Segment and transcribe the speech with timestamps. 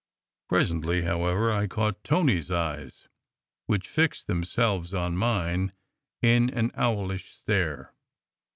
[0.49, 3.07] Presently, however, I caught Tony s eyes,
[3.67, 5.73] which fixed themselves on mine
[6.23, 7.93] in an owlish stare.